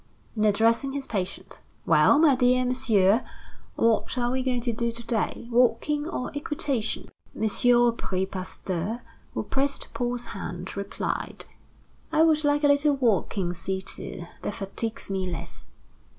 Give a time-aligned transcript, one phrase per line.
[0.35, 3.23] And addressing his patient: "Well, my dear Monsieur,
[3.75, 5.47] what are we going to do to day?
[5.51, 7.43] Walking or equitation?" M.
[7.43, 9.03] Aubry Pasteur,
[9.35, 11.45] who pressed Paul's hand, replied:
[12.11, 15.65] "I would like a little walking seated; that fatigues me less."